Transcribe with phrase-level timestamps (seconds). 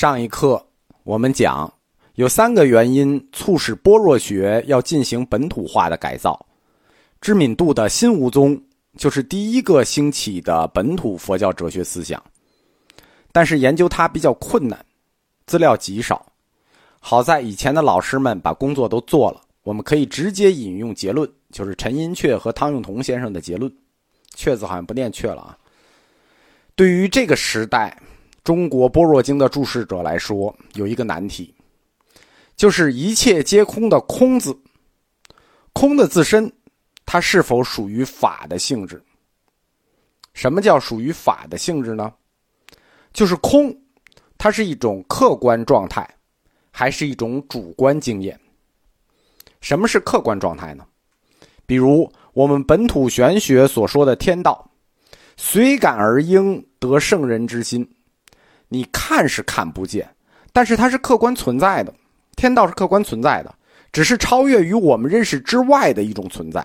[0.00, 0.66] 上一课
[1.02, 1.70] 我们讲，
[2.14, 6.46] 有三个原因促使般若学要进行本土化的改造。
[7.20, 8.58] 知敏度的新无宗
[8.96, 12.24] 就是第一个兴起的本土佛教哲学思想，
[13.30, 14.82] 但是研究它比较困难，
[15.44, 16.24] 资料极少。
[16.98, 23.70] 好在以前的老师们把工作都做了，我们可以直接引用结论，就是陈寅恪和汤用彤先生的结论。
[24.34, 25.58] 阙字好像不念阙了啊。
[26.74, 27.94] 对于这个时代。
[28.42, 31.54] 中国般若经的注释者来说，有一个难题，
[32.56, 34.56] 就是一切皆空的“空”字，
[35.72, 36.50] 空的自身，
[37.04, 39.02] 它是否属于法的性质？
[40.32, 42.12] 什么叫属于法的性质呢？
[43.12, 43.76] 就是空，
[44.38, 46.08] 它是一种客观状态，
[46.70, 48.38] 还是一种主观经验？
[49.60, 50.86] 什么是客观状态呢？
[51.66, 54.70] 比如我们本土玄学所说的天道，
[55.36, 57.86] 随感而应得圣人之心。
[58.70, 60.08] 你看是看不见，
[60.52, 61.92] 但是它是客观存在的，
[62.36, 63.52] 天道是客观存在的，
[63.92, 66.64] 只是超越于我们认识之外的一种存在。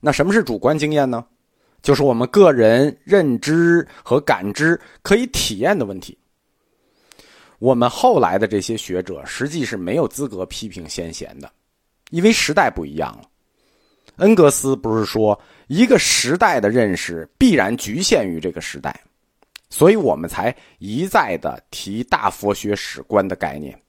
[0.00, 1.26] 那什么是主观经验呢？
[1.82, 6.16] 就是我们个人认知和感知可以体验的问题。
[7.58, 11.50] 我们后来的这些学者实际是没有资格批评先贤的，
[12.10, 13.24] 因为时代不一样了。
[14.16, 18.94] 恩格斯不是说一个时代的认识必然局限于这个时代。
[19.70, 23.80] 所以我们才一再的提大佛学史观的概念，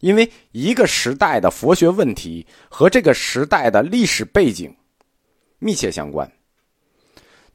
[0.00, 4.74] 因为一个时代的佛学问题和这个时代的历史背景
[5.58, 6.30] 密切相关。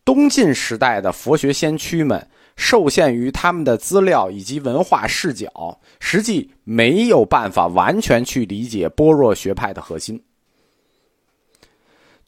[0.03, 2.27] 东晋时代的佛学先驱们
[2.57, 10.21] 受限于他们的资料以及文化视角，实际没有办法完全去理解般若学派的核心。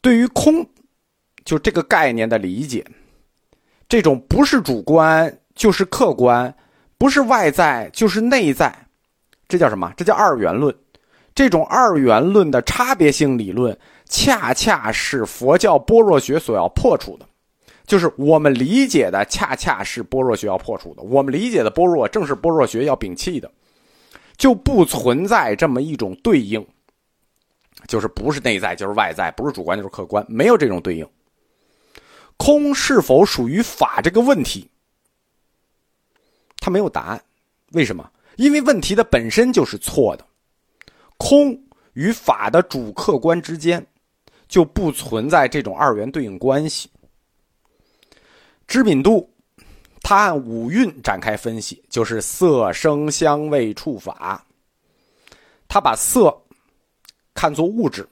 [0.00, 0.66] 对于空，
[1.44, 2.86] 就这个概念的理解。
[3.88, 6.54] 这种不是主观就是客观，
[6.98, 8.74] 不是外在就是内在，
[9.46, 9.92] 这叫什么？
[9.96, 10.74] 这叫二元论。
[11.34, 17.26] 这种二元论的差别性理论，恰恰是佛教般若学所要破除的。
[17.86, 21.02] 就是我们理解的，恰恰是般若学要破除的。
[21.02, 23.50] 我们理解的般若，正是般若学要摒弃的，
[24.36, 26.64] 就不存在这么一种对应，
[27.86, 31.06] 就是不是内在就是外在，不是主观就是客观，没有这种对应。
[32.36, 34.68] 空是否属于法这个问题，
[36.58, 37.24] 他没有答案。
[37.72, 38.10] 为什么？
[38.36, 40.26] 因为问题的本身就是错的。
[41.16, 41.58] 空
[41.92, 43.86] 与法的主客观之间
[44.48, 46.90] 就不存在这种二元对应关系。
[48.66, 49.32] 知敏度，
[50.02, 54.44] 他按五蕴展开分析，就是色、声、香味、触、法。
[55.68, 56.36] 他把色
[57.32, 58.08] 看作物质，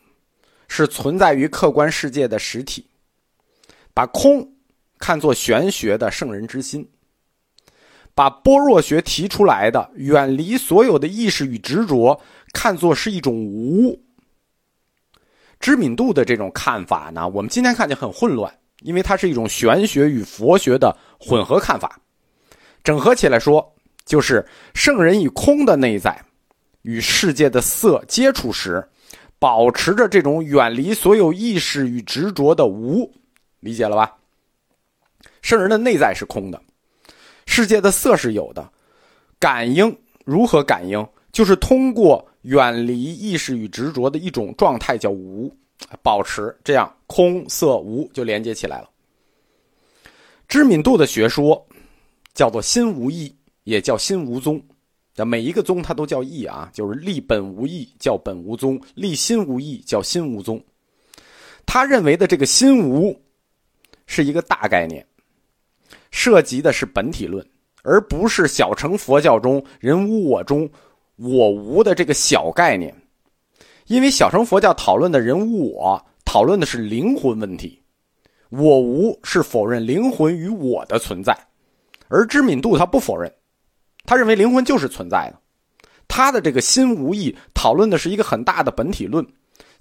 [0.68, 2.86] 是存在于客观世界的实体。
[3.94, 4.52] 把空
[4.98, 6.88] 看作玄学的圣人之心，
[8.14, 12.20] 把般若学提出来的远离所有的意识与执着，
[12.52, 14.00] 看作是一种无。
[15.60, 22.00] 知敏度的这种看法呢，我们今天看见很混乱，因为它是一种玄学与佛学的混合看法。
[22.82, 24.44] 整合起来说，就是
[24.74, 26.20] 圣人以空的内在
[26.82, 28.84] 与世界的色接触时，
[29.38, 33.12] 保持着这种远离所有意识与执着的无。
[33.62, 34.18] 理解了吧？
[35.40, 36.60] 圣人的内在是空的，
[37.46, 38.68] 世界的色是有的，
[39.38, 41.06] 感应如何感应？
[41.30, 45.56] 就是通过远离意识与执着的一种状态，叫无，
[46.02, 48.90] 保持这样空色无就连接起来了。
[50.48, 51.64] 知敏度的学说
[52.34, 54.60] 叫做心无意，也叫心无宗。
[55.24, 60.60] 每一个宗它都叫意啊，就是立本无意叫本无宗，立心无意叫心无宗。
[61.64, 63.16] 他认为的这个心无。
[64.06, 65.06] 是一个大概念，
[66.10, 67.46] 涉及的是本体论，
[67.82, 70.68] 而不是小乘佛教中“人无我中
[71.16, 72.94] 我无”的这个小概念。
[73.86, 77.82] 因为小乘佛教讨论的人无我，讨论的是灵魂问题
[78.50, 81.36] ，“我无”是否认灵魂与我的存在，
[82.08, 83.32] 而知敏度他不否认，
[84.04, 85.38] 他认为灵魂就是存在的。
[86.06, 89.26] 他的这个心无意讨论的是一个很大的本体论。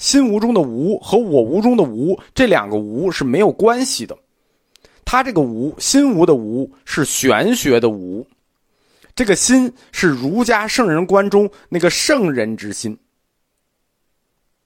[0.01, 4.17] 心无中的无和我无中的无这两个无是没有关系的，
[5.05, 8.25] 他这个无心无的无是玄学的无，
[9.15, 12.97] 这个心是儒家圣人观中那个圣人之心，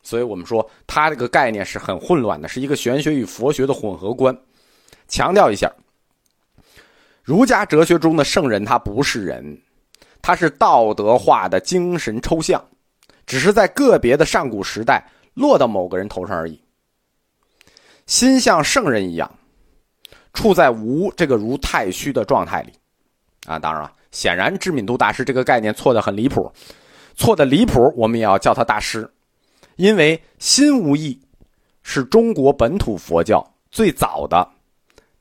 [0.01, 4.33] 所以我们说他这个概念是很混乱的，是一个玄学与佛学的混合观。
[5.09, 5.69] 强调一下，
[7.21, 9.61] 儒家哲学中的圣人他不是人，
[10.21, 12.65] 他是道德化的精神抽象，
[13.25, 15.05] 只是在个别的上古时代。
[15.35, 16.59] 落到某个人头上而已。
[18.07, 19.31] 心像圣人一样，
[20.33, 22.73] 处在无这个如太虚的状态里，
[23.45, 26.51] 啊，当然了，显然知名度大师这个概念错的很离谱，
[27.15, 29.11] 错的离谱，我们也要叫他大师，
[29.77, 31.19] 因为心无意
[31.81, 34.47] 是中国本土佛教最早的、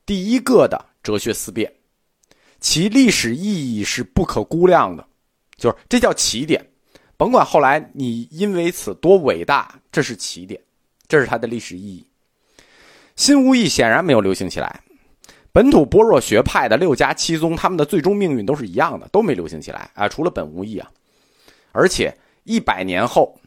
[0.05, 1.73] 第一个的哲学思辨，
[2.59, 5.07] 其历史意义是不可估量的，
[5.57, 6.63] 就是这叫起点，
[7.17, 10.59] 甭管后来你因为此多伟大，这是起点，
[11.07, 12.05] 这是它的历史意义。
[13.15, 14.81] 新无义显然没有流行起来。
[15.53, 20.91] 本土般若学派的六家七宗，他们的最终命运都是一样的，都没流行起来啊，除了本无义啊。
[21.71, 22.13] 而且
[22.43, 23.39] 一百年后，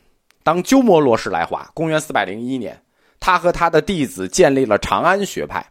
[0.42, 2.80] 当鸠摩罗什来华，公元四百零一年，
[3.20, 5.70] 他和他的弟子建立了长安学派，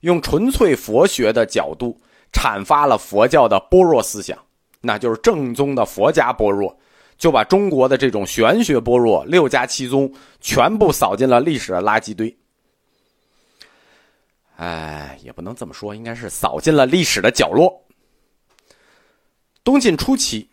[0.00, 2.00] 用纯粹佛学的角度
[2.32, 4.38] 阐发了佛教的般若思想，
[4.80, 6.74] 那就是正宗的佛家般若，
[7.18, 10.10] 就把中国的这种玄学般若六家七宗
[10.40, 12.34] 全部扫进了历史的垃圾堆。
[14.56, 17.84] 哎，也不能这么说，应该是扫进了历史的角落。
[19.62, 20.48] 东晋初期，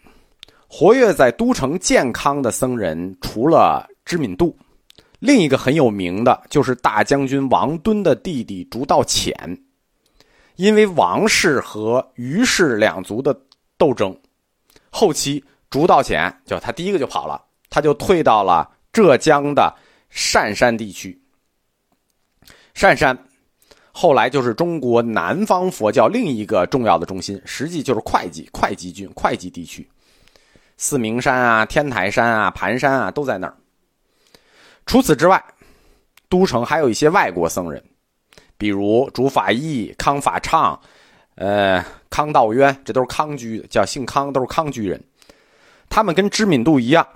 [0.67, 4.55] 活跃在都城建康的僧人，除了知敏度，
[5.19, 9.33] 另一个很有名的就是大将军王敦的弟弟竺道潜。
[10.55, 13.37] 因为王氏和虞氏两族的
[13.77, 14.15] 斗争，
[14.89, 15.43] 后期
[15.75, 19.75] 竺道潜就他第一个就跑了，他就退到了浙江的
[20.09, 21.21] 善山地区。
[22.73, 23.17] 善山。
[23.91, 29.85] 后来就是中国南方佛教另一个重要的中心，实际就是会稽、会稽郡、会稽地区，
[30.77, 33.53] 四明山啊、天台山啊、盘山啊都在那儿。
[34.85, 35.43] 除此之外，
[36.29, 37.83] 都城还有一些外国僧人，
[38.57, 40.79] 比如竺法义、康法畅，
[41.35, 45.01] 呃，康道渊，这都是康居，叫姓康，都是康居人。
[45.89, 47.07] 他们跟知敏度一样，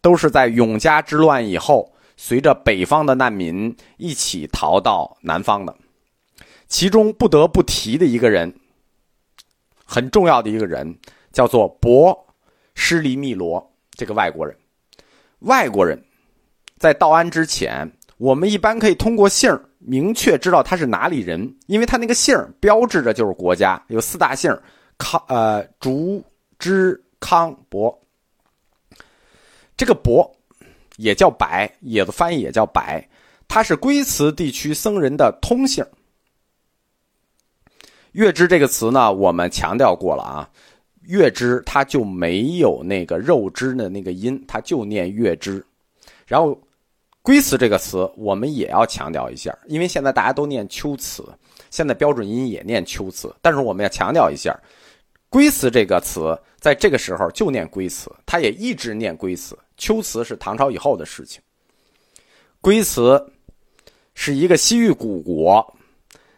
[0.00, 5.76] 都是在永嘉之乱以后，随着北方的难民一起逃到南方的。
[6.68, 8.54] 其中不得不提的一个人，
[9.84, 10.98] 很重要的一个人，
[11.32, 12.26] 叫做博
[12.74, 14.56] 施黎密罗这个外国人。
[15.40, 16.04] 外国人，
[16.78, 24.62] 在道安之前，我们一般可以通过姓儿明确知道他是哪里人，因为他那个姓儿标志着就是国家，有四大姓儿
[24.98, 26.22] 康呃竹
[26.58, 27.98] 之康伯。
[29.76, 30.30] 这个伯
[30.96, 33.08] 也叫白，也的翻译也叫白，
[33.46, 35.84] 他是龟兹地区僧人的通姓。
[38.12, 40.50] 月支这个词呢，我们强调过了啊。
[41.02, 45.64] 月支它就没有那个肉支的那个音，它就念月支。
[46.26, 46.60] 然后，
[47.22, 51.24] 龟兹这个词我们也要强调一下，因为现在大家都念秋词，
[51.70, 54.54] 现在标准音也念秋词，但是我们要强调一下，
[55.30, 59.58] 龟兹这个词在这个时候就念龟兹，他也一直念龟兹。
[59.76, 61.40] 秋词是唐朝以后的事情。
[62.60, 63.32] 龟兹
[64.14, 65.74] 是一个西域古国。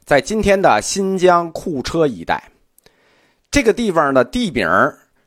[0.04, 2.50] 在今天的新疆库车一带，
[3.48, 4.68] 这个地方的地名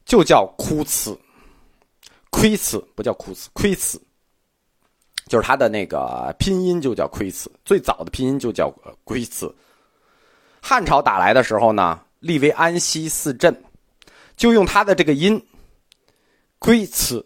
[0.04, 1.18] 就叫库茨，
[2.30, 3.98] 窥茨不叫库茨，窥茨，
[5.28, 8.70] 就是它的那个拼音就叫窥茨，最早的拼音就叫
[9.06, 9.56] 龟茨。
[10.62, 13.56] 汉朝打来的时候呢，立为安西四镇，
[14.36, 15.44] 就用它的这个音，
[16.60, 17.26] 龟茨，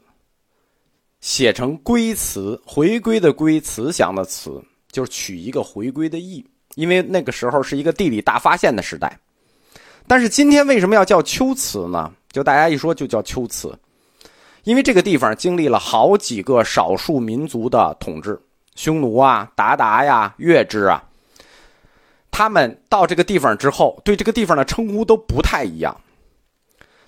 [1.22, 6.46] 写成龟茨，回归的归，慈祥的慈，就是取一个回归的意。
[6.76, 9.20] 因为那个时候是一个地理大发现的时代，
[10.06, 12.14] 但是今天为什么要叫秋瓷呢？
[12.32, 13.76] 就大家一说就叫秋瓷，
[14.64, 18.40] 因为这个地方经历了好几个少数民族的统治，
[18.76, 21.04] 匈奴啊、鞑靼呀、月支啊，
[22.30, 26.00] 他们到这个地方之后，对这个地方的称呼都不太一样。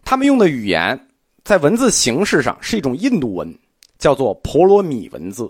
[0.10, 1.00] 他们用的语言
[1.44, 3.56] 在文字形式上是一种印度文，
[4.00, 5.48] 叫做婆罗米文字，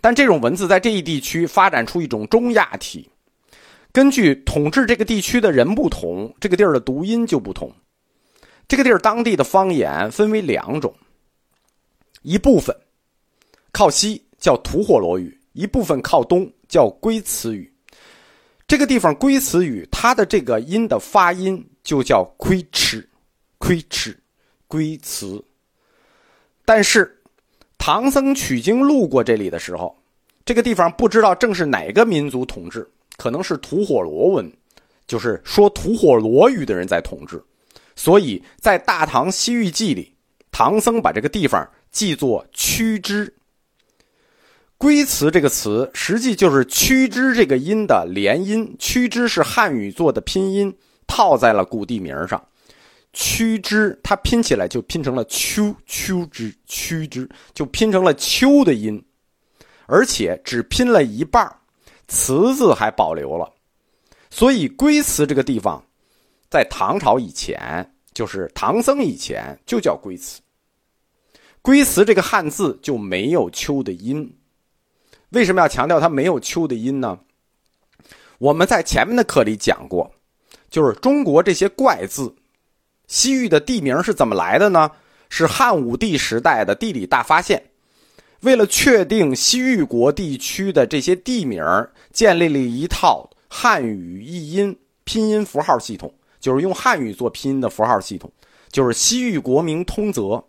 [0.00, 3.10] 但这种文字在这一地区发展出一种中亚体。
[3.90, 7.68] 根据统治这个地区的人不同，这个地儿的读音就不同。
[8.68, 10.94] 这个地儿当地的方言分为两种，
[12.22, 12.72] 一部分
[13.72, 17.68] 靠西叫吐火罗语，一部分靠东叫龟兹语。
[18.68, 23.04] 这个地方龟兹语，它的这个音的发音就叫龟吃，
[23.60, 24.18] 龟吃，
[24.66, 25.44] 龟兹。
[26.64, 27.22] 但是
[27.78, 29.96] 唐僧取经路过这里的时候，
[30.44, 32.90] 这个地方不知道正是哪个民族统治。
[33.16, 34.50] 可能是吐火罗文，
[35.06, 37.38] 就是说吐火罗语的人在统治，
[37.94, 40.14] 所以在《大唐西域记》里，
[40.50, 43.34] 唐僧把这个地方记作屈之。
[44.78, 50.74] 龟兹这个词实际就是屈之这个音的连音，屈之是汉语做的拼音，
[51.06, 52.42] 套在了古地名上。
[53.12, 59.04] 屈之它拼起来就拼成了秋秋之屈之，就拼成了秋的音，
[59.86, 61.52] 而且只拼了一半
[62.06, 63.52] 词字还保留了，
[64.30, 65.84] 所以龟兹这个地方，
[66.48, 70.40] 在唐朝以前，就是唐僧以前，就叫龟兹。
[71.62, 74.36] 龟兹这个汉字就没有秋的音。
[75.30, 77.18] 为什么要强调它没有秋的音呢？
[78.38, 80.10] 我们在前面的课里讲过，
[80.70, 82.34] 就是中国这些怪字，
[83.10, 84.92] 西域的地名是怎么来的呢？
[85.28, 87.60] 是汉武帝时代的地理大发现，
[88.42, 91.60] 为了确定西域国地区的这些地名，
[92.12, 98.30] 建立了一套汉语译音拼音符号系统，就是用汉语做拼音的符号系统，
[98.70, 100.44] 就是西域国名通则。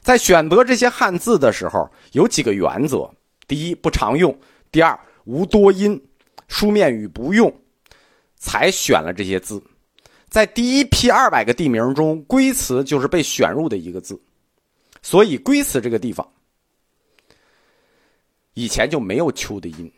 [0.00, 3.10] 在选择这些汉字的时候，有几个原则：
[3.46, 4.32] 第一，不常用；
[4.72, 6.02] 第二，无多音，
[6.48, 7.54] 书面语不用，
[8.38, 9.62] 才选了这些字。
[10.30, 14.18] 在第一批二百个地名中，龟兹就是被选入的一个字，
[15.02, 16.26] 所以龟兹这个地方
[18.54, 19.92] 以前就没有秋的音，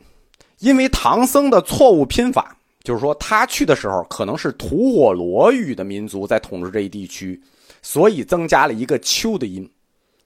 [0.61, 7.39] 因为唐僧的错误拼法，就是说他去的时候可能是吐火罗语的民族在统治这一地区，
[7.83, 9.71] 所以增加了一个秋的音，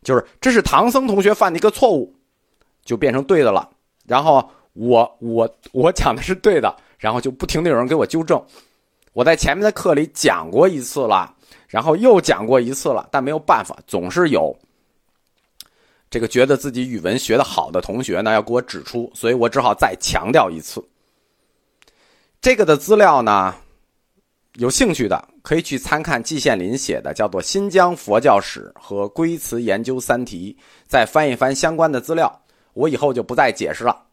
[0.05, 2.15] 就是这是唐僧同学犯的一个错误，
[2.85, 3.69] 就变成对的了。
[4.07, 8.41] 然后我我我讲的是对的，然后就不停的有人给我纠正。
[9.17, 11.35] 我在前面的课里讲过一次了，
[11.69, 14.55] 然后又讲过一次了，但没有办法，总是有
[16.11, 20.87] 这个觉得自己语文学的好的同学呢要给我指出，所以我只好再强调一次。
[22.43, 23.55] 这个的资料呢，
[24.57, 30.55] 有兴趣的可以去参看季羡林写的叫做《新疆佛教史和龟兹研究三题》，
[30.87, 32.43] 再翻一翻相关的资料。
[32.75, 34.06] 我以后就不再解释了。